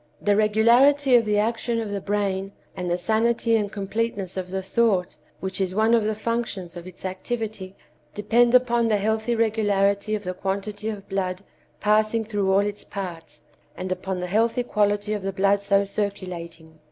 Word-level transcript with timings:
The 0.19 0.35
regularity 0.35 1.13
of 1.13 1.25
the 1.25 1.37
action 1.37 1.79
of 1.79 1.91
the 1.91 2.01
brain 2.01 2.53
and 2.75 2.89
the 2.89 2.97
sanity 2.97 3.55
and 3.55 3.71
completeness 3.71 4.35
of 4.35 4.49
the 4.49 4.63
thought 4.63 5.15
which 5.41 5.61
is 5.61 5.75
one 5.75 5.93
of 5.93 6.03
the 6.05 6.15
functions 6.15 6.75
of 6.75 6.87
its 6.87 7.05
activity 7.05 7.75
depend 8.15 8.55
upon 8.55 8.87
the 8.87 8.97
healthy 8.97 9.35
regularity 9.35 10.15
of 10.15 10.23
the 10.23 10.33
quantity 10.33 10.89
of 10.89 11.07
blood 11.07 11.43
passing 11.79 12.23
through 12.25 12.51
all 12.51 12.61
its 12.65 12.83
parts, 12.83 13.43
and 13.77 13.91
upon 13.91 14.19
the 14.19 14.25
healthy 14.25 14.63
quality 14.63 15.13
of 15.13 15.21
the 15.21 15.31
blood 15.31 15.61
so 15.61 15.85
circulating. 15.85 16.79